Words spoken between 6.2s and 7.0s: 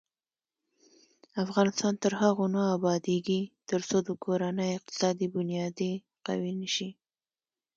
قوي نشي.